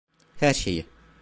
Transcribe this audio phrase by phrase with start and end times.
[0.39, 0.85] Her şeyi.